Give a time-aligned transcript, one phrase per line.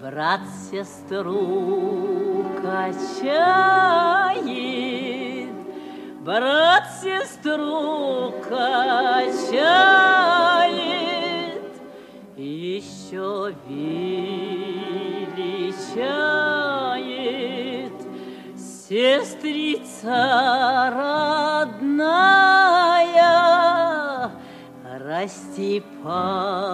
[0.02, 3.50] брат сестру качает,
[6.20, 9.72] брат сестру качает,
[12.38, 14.31] еще величает
[18.92, 20.20] сестрица
[21.72, 22.12] родная,
[25.00, 26.68] расти поскорее,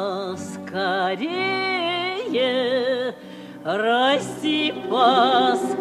[3.64, 5.78] расти поскорее,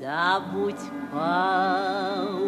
[0.00, 0.74] да будь
[1.12, 2.40] поумнее,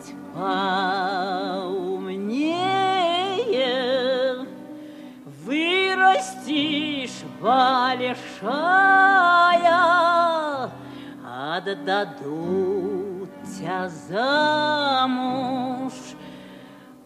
[0.00, 1.66] будь поумнее,
[5.44, 8.40] вырастишь большая,
[11.26, 15.92] отдадут тебя замуж.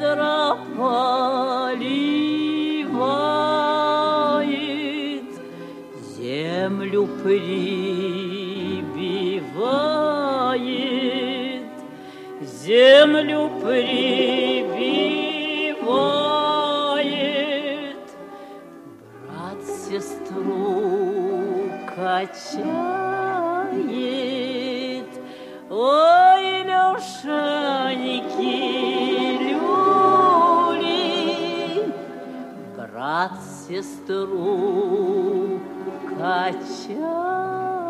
[0.02, 1.78] ведра поливает,
[6.16, 7.62] землю прибивает,
[12.40, 14.42] землю прибивает,
[19.28, 22.91] брат сестру качает,
[33.68, 35.60] сестру
[36.18, 37.81] качать.